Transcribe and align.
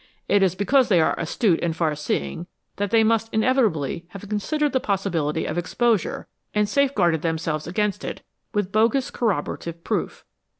It 0.27 0.41
is 0.41 0.55
because 0.55 0.89
they 0.89 0.99
are 0.99 1.13
astute 1.19 1.59
and 1.61 1.75
far 1.75 1.93
seeing 1.93 2.47
that 2.77 2.89
they 2.89 3.03
must 3.03 3.31
inevitably 3.31 4.07
have 4.07 4.27
considered 4.27 4.71
the 4.73 4.79
possibility 4.79 5.45
of 5.45 5.59
exposure 5.59 6.27
and 6.55 6.67
safeguarded 6.67 7.21
themselves 7.21 7.67
against 7.67 8.03
it 8.03 8.23
with 8.51 8.71
bogus 8.71 9.11
corroborative 9.11 9.83
proof. 9.83 10.25